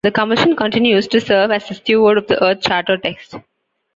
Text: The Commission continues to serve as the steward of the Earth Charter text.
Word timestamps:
The 0.03 0.09
Commission 0.09 0.55
continues 0.55 1.07
to 1.09 1.21
serve 1.21 1.51
as 1.51 1.67
the 1.67 1.75
steward 1.75 2.17
of 2.17 2.25
the 2.25 2.43
Earth 2.43 2.61
Charter 2.61 2.97
text. 2.97 3.35